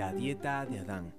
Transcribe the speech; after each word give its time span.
La 0.00 0.14
dieta 0.14 0.64
de 0.64 0.78
Adán, 0.78 1.12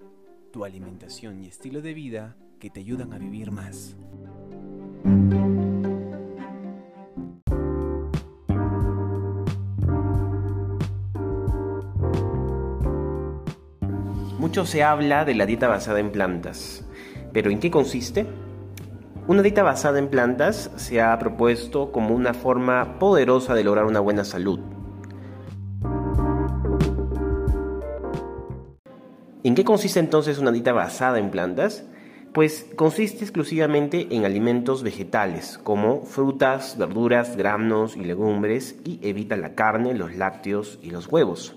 tu 0.52 0.66
alimentación 0.66 1.44
y 1.44 1.46
estilo 1.46 1.84
de 1.84 1.94
vida 1.94 2.36
que 2.60 2.72
te 2.72 2.80
ayudan 2.80 3.14
a 3.14 3.20
vivir 3.20 3.52
más. 3.52 3.96
Mucho 14.40 14.66
se 14.66 14.82
habla 14.82 15.26
de 15.26 15.36
la 15.36 15.46
dieta 15.46 15.68
basada 15.68 16.00
en 16.00 16.12
plantas, 16.12 16.84
pero 17.34 17.52
¿en 17.52 17.60
qué 17.60 17.70
consiste? 17.70 18.26
Una 19.28 19.44
dieta 19.44 19.62
basada 19.62 20.00
en 20.00 20.10
plantas 20.10 20.72
se 20.78 21.02
ha 21.02 21.20
propuesto 21.20 21.92
como 21.92 22.16
una 22.16 22.34
forma 22.34 22.98
poderosa 22.98 23.54
de 23.54 23.64
lograr 23.64 23.86
una 23.86 24.00
buena 24.00 24.24
salud. 24.24 24.71
¿En 29.44 29.56
qué 29.56 29.64
consiste 29.64 30.00
entonces 30.00 30.38
una 30.38 30.52
dieta 30.52 30.72
basada 30.72 31.18
en 31.18 31.32
plantas? 31.32 31.84
Pues 32.32 32.68
consiste 32.76 33.24
exclusivamente 33.24 34.08
en 34.12 34.24
alimentos 34.24 34.84
vegetales, 34.84 35.58
como 35.58 36.04
frutas, 36.04 36.78
verduras, 36.78 37.36
granos 37.36 37.98
y 37.98 38.02
legumbres, 38.02 38.76
y 38.86 39.00
evita 39.02 39.38
la 39.38 39.56
carne, 39.56 39.96
los 39.96 40.16
lácteos 40.16 40.78
y 40.84 40.92
los 40.92 41.08
huevos. 41.08 41.56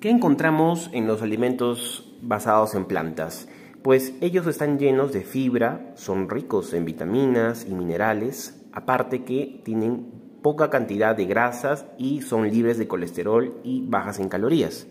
¿Qué 0.00 0.10
encontramos 0.10 0.90
en 0.92 1.06
los 1.06 1.22
alimentos 1.22 2.12
basados 2.20 2.74
en 2.74 2.84
plantas? 2.84 3.48
Pues 3.82 4.12
ellos 4.20 4.46
están 4.46 4.78
llenos 4.78 5.14
de 5.14 5.22
fibra, 5.22 5.92
son 5.96 6.28
ricos 6.28 6.74
en 6.74 6.84
vitaminas 6.84 7.66
y 7.66 7.72
minerales, 7.72 8.62
aparte 8.74 9.24
que 9.24 9.62
tienen 9.64 10.12
poca 10.42 10.68
cantidad 10.68 11.16
de 11.16 11.24
grasas 11.24 11.86
y 11.96 12.20
son 12.20 12.50
libres 12.50 12.76
de 12.76 12.86
colesterol 12.86 13.58
y 13.64 13.86
bajas 13.86 14.20
en 14.20 14.28
calorías. 14.28 14.86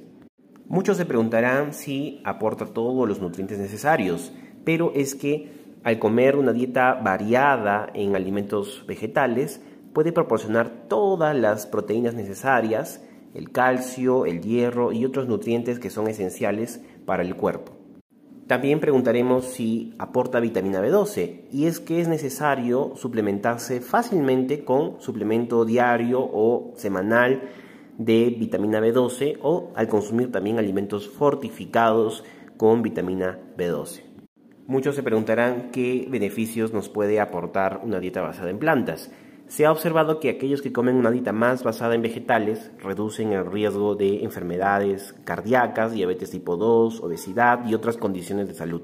Muchos 0.70 0.98
se 0.98 1.06
preguntarán 1.08 1.73
si 1.73 2.22
aporta 2.23 2.67
todos 2.67 3.08
los 3.08 3.20
nutrientes 3.20 3.58
necesarios, 3.58 4.31
pero 4.64 4.92
es 4.94 5.16
que 5.16 5.52
al 5.84 5.98
comer 5.98 6.36
una 6.36 6.53
dieta 6.53 6.94
variada 6.94 7.89
en 7.95 8.16
alimentos 8.16 8.86
vegetales 8.88 9.64
puede 9.94 10.12
proporcionar 10.12 10.70
todas 10.88 11.36
las 11.36 11.66
proteínas 11.66 12.14
necesarias, 12.14 13.03
el 13.34 13.52
calcio, 13.52 14.28
el 14.28 14.42
hierro 14.42 14.92
y 14.92 15.06
otros 15.06 15.28
nutrientes 15.28 15.80
que 15.80 15.90
son 15.90 16.08
esenciales 16.08 16.84
para 17.03 17.23
el 17.23 17.36
cuerpo. 17.36 17.73
También 18.45 18.80
preguntaremos 18.80 19.45
si 19.45 19.95
aporta 19.97 20.40
vitamina 20.40 20.81
B12 20.81 21.45
y 21.52 21.66
es 21.66 21.80
que 21.80 22.00
es 22.00 22.08
necesario 22.08 22.94
suplementarse 22.95 23.81
fácilmente 23.81 24.64
con 24.64 25.02
suplemento 25.02 25.66
diario 25.66 26.20
o 26.22 26.73
semanal 26.75 27.42
de 28.00 28.33
vitamina 28.36 28.80
B12 28.80 29.38
o 29.44 29.72
al 29.75 29.88
consumir 29.88 30.31
también 30.31 30.58
alimentos 30.58 31.08
fortificados 31.08 32.23
con 32.58 32.81
vitamina 32.81 33.38
B12. 33.58 34.02
Muchos 34.66 34.95
se 34.95 35.03
preguntarán 35.03 35.69
qué 35.72 36.08
beneficios 36.09 36.73
nos 36.73 36.89
puede 36.89 37.19
aportar 37.19 37.81
una 37.83 38.00
dieta 38.00 38.22
basada 38.22 38.50
en 38.50 38.58
plantas. 38.58 39.11
Se 39.47 39.66
ha 39.66 39.72
observado 39.72 40.19
que 40.19 40.30
aquellos 40.30 40.61
que 40.61 40.72
comen 40.72 40.95
una 40.95 41.11
dieta 41.11 41.33
más 41.33 41.64
basada 41.64 41.95
en 41.95 42.02
vegetales 42.02 42.72
reducen 42.80 43.33
el 43.33 43.52
riesgo 43.52 43.95
de 43.95 44.23
enfermedades 44.23 45.16
cardíacas, 45.25 45.91
diabetes 45.91 46.30
tipo 46.30 46.56
2, 46.56 47.02
obesidad 47.02 47.66
y 47.66 47.73
otras 47.73 47.97
condiciones 47.97 48.47
de 48.47 48.53
salud. 48.53 48.84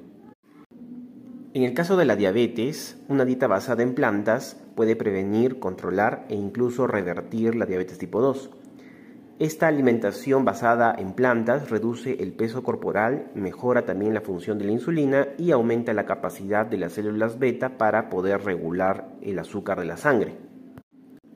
En 1.54 1.64
el 1.64 1.74
caso 1.74 1.96
de 1.96 2.06
la 2.06 2.18
diabetes, 2.18 3.00
una 3.08 3.24
dieta 3.24 3.48
basada 3.48 3.84
en 3.84 3.94
plantas 3.94 4.60
puede 4.76 4.96
prevenir, 4.98 5.60
controlar 5.60 6.26
e 6.28 6.36
incluso 6.36 6.86
revertir 6.86 7.56
la 7.56 7.66
diabetes 7.66 7.98
tipo 7.98 8.20
2. 8.20 8.50
Esta 9.38 9.68
alimentación 9.68 10.46
basada 10.46 10.96
en 10.98 11.14
plantas 11.14 11.70
reduce 11.70 12.24
el 12.24 12.32
peso 12.32 12.64
corporal, 12.64 13.32
mejora 13.36 13.86
también 13.86 14.14
la 14.14 14.22
función 14.22 14.58
de 14.58 14.66
la 14.66 14.72
insulina 14.72 15.28
y 15.38 15.52
aumenta 15.52 15.94
la 15.94 16.06
capacidad 16.06 16.66
de 16.66 16.78
las 16.78 16.94
células 16.94 17.38
beta 17.38 17.78
para 17.78 18.10
poder 18.10 18.44
regular 18.44 19.10
el 19.22 19.38
azúcar 19.40 19.80
de 19.80 19.86
la 19.86 19.98
sangre 19.98 20.38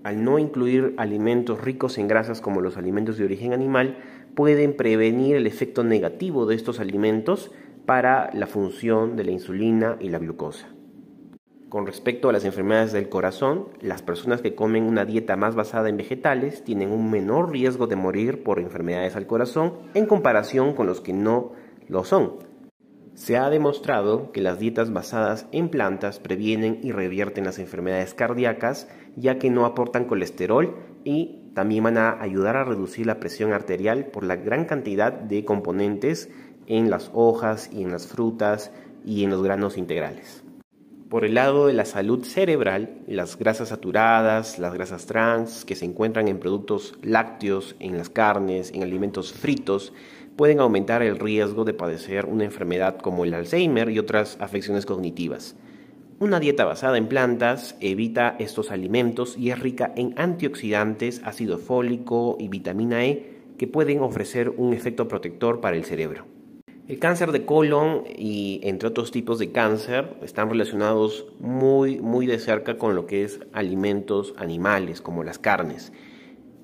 al 0.03 0.23
no 0.23 0.39
incluir 0.39 0.93
alimentos 0.97 1.61
ricos 1.61 1.97
en 1.97 2.07
grasas 2.07 2.41
como 2.41 2.61
los 2.61 2.77
alimentos 2.77 3.17
de 3.17 3.25
origen 3.25 3.53
animal, 3.53 3.97
pueden 4.35 4.75
prevenir 4.75 5.35
el 5.35 5.47
efecto 5.47 5.83
negativo 5.83 6.45
de 6.45 6.55
estos 6.55 6.79
alimentos 6.79 7.51
para 7.85 8.29
la 8.33 8.47
función 8.47 9.15
de 9.15 9.25
la 9.25 9.31
insulina 9.31 9.97
y 9.99 10.09
la 10.09 10.19
glucosa. 10.19 10.67
Con 11.69 11.85
respecto 11.85 12.29
a 12.29 12.33
las 12.33 12.45
enfermedades 12.45 12.93
del 12.93 13.09
corazón, 13.09 13.67
las 13.79 14.01
personas 14.01 14.41
que 14.41 14.55
comen 14.55 14.85
una 14.85 15.05
dieta 15.05 15.35
más 15.35 15.53
basada 15.53 15.87
en 15.87 15.97
vegetales 15.97 16.63
tienen 16.63 16.89
un 16.89 17.11
menor 17.11 17.51
riesgo 17.51 17.85
de 17.85 17.95
morir 17.95 18.41
por 18.41 18.59
enfermedades 18.59 19.15
al 19.15 19.27
corazón 19.27 19.73
en 19.93 20.07
comparación 20.07 20.73
con 20.73 20.87
los 20.87 20.99
que 20.99 21.13
no 21.13 21.51
lo 21.87 22.03
son. 22.05 22.37
Se 23.13 23.37
ha 23.37 23.51
demostrado 23.51 24.31
que 24.31 24.41
las 24.41 24.57
dietas 24.57 24.91
basadas 24.91 25.45
en 25.51 25.69
plantas 25.69 26.19
previenen 26.19 26.79
y 26.81 26.91
revierten 26.91 27.45
las 27.45 27.59
enfermedades 27.59 28.15
cardíacas 28.15 28.87
ya 29.15 29.37
que 29.37 29.51
no 29.51 29.65
aportan 29.65 30.05
colesterol 30.05 30.75
y 31.03 31.51
también 31.53 31.83
van 31.83 31.99
a 31.99 32.19
ayudar 32.19 32.57
a 32.57 32.63
reducir 32.63 33.05
la 33.05 33.19
presión 33.19 33.53
arterial 33.53 34.05
por 34.05 34.23
la 34.23 34.37
gran 34.37 34.65
cantidad 34.65 35.13
de 35.13 35.45
componentes 35.45 36.31
en 36.65 36.89
las 36.89 37.11
hojas 37.13 37.69
y 37.71 37.83
en 37.83 37.91
las 37.91 38.07
frutas 38.07 38.71
y 39.05 39.23
en 39.23 39.29
los 39.29 39.43
granos 39.43 39.77
integrales. 39.77 40.48
Por 41.09 41.25
el 41.25 41.33
lado 41.33 41.65
de 41.65 41.73
la 41.73 41.85
salud 41.85 42.23
cerebral, 42.23 42.99
las 43.07 43.35
grasas 43.35 43.69
saturadas, 43.69 44.59
las 44.59 44.75
grasas 44.75 45.07
trans 45.07 45.65
que 45.65 45.73
se 45.73 45.85
encuentran 45.85 46.27
en 46.27 46.37
productos 46.37 46.99
lácteos, 47.01 47.75
en 47.79 47.97
las 47.97 48.09
carnes, 48.09 48.71
en 48.75 48.83
alimentos 48.83 49.33
fritos, 49.33 49.91
pueden 50.35 50.59
aumentar 50.59 51.01
el 51.01 51.17
riesgo 51.17 51.65
de 51.65 51.73
padecer 51.73 52.27
una 52.27 52.43
enfermedad 52.43 52.99
como 52.99 53.25
el 53.25 53.33
Alzheimer 53.33 53.89
y 53.89 53.97
otras 53.97 54.37
afecciones 54.39 54.85
cognitivas. 54.85 55.55
Una 56.19 56.39
dieta 56.39 56.63
basada 56.65 56.99
en 56.99 57.07
plantas 57.07 57.75
evita 57.79 58.35
estos 58.37 58.69
alimentos 58.69 59.35
y 59.35 59.49
es 59.49 59.57
rica 59.57 59.91
en 59.95 60.13
antioxidantes, 60.15 61.23
ácido 61.25 61.57
fólico 61.57 62.37
y 62.39 62.49
vitamina 62.49 63.03
E 63.03 63.39
que 63.57 63.65
pueden 63.65 64.01
ofrecer 64.01 64.51
un 64.51 64.73
efecto 64.73 65.07
protector 65.07 65.59
para 65.59 65.75
el 65.75 65.85
cerebro. 65.85 66.38
El 66.89 66.97
cáncer 66.97 67.31
de 67.31 67.45
colon 67.45 68.03
y 68.17 68.61
entre 68.63 68.89
otros 68.89 69.11
tipos 69.11 69.37
de 69.37 69.51
cáncer 69.51 70.17
están 70.23 70.49
relacionados 70.49 71.27
muy 71.39 71.99
muy 71.99 72.25
de 72.25 72.39
cerca 72.39 72.79
con 72.79 72.95
lo 72.95 73.05
que 73.05 73.23
es 73.23 73.41
alimentos 73.53 74.33
animales 74.37 74.99
como 74.99 75.23
las 75.23 75.37
carnes. 75.37 75.93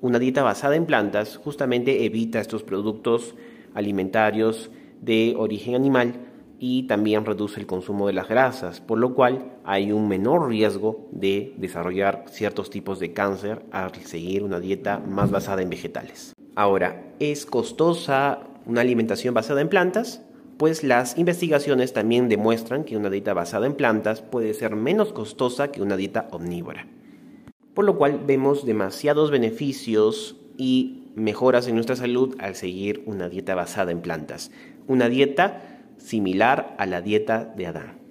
Una 0.00 0.18
dieta 0.18 0.42
basada 0.42 0.74
en 0.74 0.84
plantas 0.84 1.36
justamente 1.36 2.04
evita 2.04 2.40
estos 2.40 2.64
productos 2.64 3.36
alimentarios 3.72 4.72
de 5.00 5.36
origen 5.38 5.76
animal 5.76 6.14
y 6.58 6.88
también 6.88 7.24
reduce 7.24 7.60
el 7.60 7.66
consumo 7.68 8.08
de 8.08 8.14
las 8.14 8.26
grasas, 8.26 8.80
por 8.80 8.98
lo 8.98 9.14
cual 9.14 9.52
hay 9.62 9.92
un 9.92 10.08
menor 10.08 10.48
riesgo 10.48 11.06
de 11.12 11.54
desarrollar 11.56 12.24
ciertos 12.26 12.68
tipos 12.68 12.98
de 12.98 13.12
cáncer 13.12 13.64
al 13.70 13.94
seguir 13.94 14.42
una 14.42 14.58
dieta 14.58 14.98
más 14.98 15.30
basada 15.30 15.62
en 15.62 15.70
vegetales. 15.70 16.32
Ahora, 16.56 17.14
¿es 17.20 17.46
costosa 17.46 18.55
una 18.66 18.82
alimentación 18.82 19.34
basada 19.34 19.60
en 19.60 19.68
plantas? 19.68 20.22
Pues 20.58 20.84
las 20.84 21.18
investigaciones 21.18 21.92
también 21.92 22.28
demuestran 22.28 22.84
que 22.84 22.96
una 22.96 23.10
dieta 23.10 23.34
basada 23.34 23.66
en 23.66 23.74
plantas 23.74 24.22
puede 24.22 24.54
ser 24.54 24.74
menos 24.74 25.12
costosa 25.12 25.70
que 25.70 25.82
una 25.82 25.96
dieta 25.96 26.28
omnívora. 26.30 26.86
Por 27.74 27.84
lo 27.84 27.96
cual 27.96 28.20
vemos 28.26 28.64
demasiados 28.64 29.30
beneficios 29.30 30.36
y 30.56 31.10
mejoras 31.14 31.68
en 31.68 31.74
nuestra 31.74 31.96
salud 31.96 32.34
al 32.38 32.54
seguir 32.54 33.02
una 33.06 33.28
dieta 33.28 33.54
basada 33.54 33.92
en 33.92 34.00
plantas. 34.00 34.50
Una 34.86 35.08
dieta 35.08 35.62
similar 35.98 36.74
a 36.78 36.86
la 36.86 37.02
dieta 37.02 37.44
de 37.44 37.66
Adán. 37.66 38.05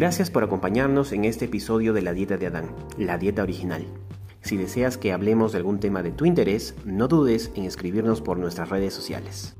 Gracias 0.00 0.30
por 0.30 0.42
acompañarnos 0.42 1.12
en 1.12 1.26
este 1.26 1.44
episodio 1.44 1.92
de 1.92 2.00
la 2.00 2.14
dieta 2.14 2.38
de 2.38 2.46
Adán, 2.46 2.74
la 2.96 3.18
dieta 3.18 3.42
original. 3.42 3.84
Si 4.40 4.56
deseas 4.56 4.96
que 4.96 5.12
hablemos 5.12 5.52
de 5.52 5.58
algún 5.58 5.78
tema 5.78 6.02
de 6.02 6.10
tu 6.10 6.24
interés, 6.24 6.74
no 6.86 7.06
dudes 7.06 7.52
en 7.54 7.64
escribirnos 7.64 8.22
por 8.22 8.38
nuestras 8.38 8.70
redes 8.70 8.94
sociales. 8.94 9.59